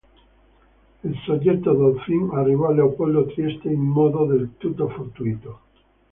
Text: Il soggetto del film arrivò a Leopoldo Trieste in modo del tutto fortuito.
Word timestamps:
Il 1.03 1.15
soggetto 1.27 1.73
del 1.75 2.01
film 2.01 2.31
arrivò 2.31 2.69
a 2.69 2.71
Leopoldo 2.73 3.27
Trieste 3.27 3.67
in 3.69 3.81
modo 3.81 4.25
del 4.25 4.53
tutto 4.57 4.89
fortuito. 4.89 5.59